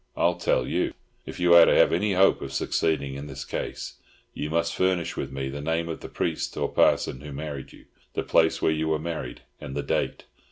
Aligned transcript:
I'll 0.17 0.33
tell 0.37 0.65
you. 0.65 0.95
If 1.27 1.39
you 1.39 1.53
are 1.53 1.63
to 1.63 1.75
have 1.75 1.93
any 1.93 2.13
hope 2.13 2.41
of 2.41 2.51
succeeding 2.51 3.13
in 3.13 3.27
this 3.27 3.45
case, 3.45 3.97
you 4.33 4.49
must 4.49 4.73
furnish 4.73 5.15
me 5.15 5.23
with 5.25 5.51
the 5.51 5.61
name 5.61 5.89
of 5.89 5.99
the 5.99 6.09
priest 6.09 6.57
or 6.57 6.69
parson 6.69 7.21
who 7.21 7.31
married 7.31 7.71
you, 7.71 7.85
the 8.15 8.23
place 8.23 8.63
where 8.63 8.71
you 8.71 8.87
were 8.87 8.97
married, 8.97 9.41
and 9.59 9.75
the 9.75 9.83
date. 9.83 10.23